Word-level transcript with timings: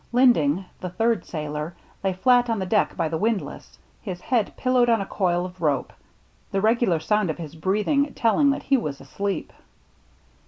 Linding, 0.11 0.65
the 0.79 0.89
third 0.89 1.25
sailor, 1.27 1.75
lay 2.03 2.11
flat 2.11 2.49
on 2.49 2.57
the 2.57 2.65
deck 2.65 2.97
by 2.97 3.07
the 3.07 3.19
windlass, 3.19 3.77
his 4.01 4.19
head 4.19 4.51
pillowed 4.57 4.89
on 4.89 4.99
a 4.99 5.05
coil 5.05 5.45
of 5.45 5.61
rope, 5.61 5.93
the 6.49 6.59
regular 6.59 6.99
sound 6.99 7.29
of 7.29 7.37
his 7.37 7.53
breathing 7.53 8.11
telling 8.15 8.49
that 8.49 8.63
he 8.63 8.77
was 8.77 8.99
asleep. 8.99 9.53